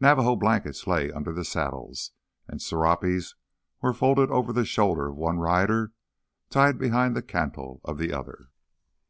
Navajo 0.00 0.36
blankets 0.36 0.86
lay 0.86 1.12
under 1.12 1.34
the 1.34 1.44
saddles, 1.44 2.12
and 2.48 2.62
serapes 2.62 3.34
were 3.82 3.92
folded 3.92 4.30
over 4.30 4.50
the 4.50 4.64
shoulder 4.64 5.08
of 5.08 5.16
one 5.16 5.36
rider, 5.38 5.92
tied 6.48 6.78
behind 6.78 7.14
the 7.14 7.20
cantle 7.20 7.82
of 7.84 7.98
the 7.98 8.10
other. 8.10 8.48